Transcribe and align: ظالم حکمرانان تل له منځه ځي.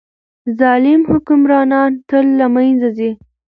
ظالم 0.59 1.01
حکمرانان 1.11 1.91
تل 2.09 2.25
له 2.39 2.47
منځه 2.55 2.89
ځي. 2.97 3.11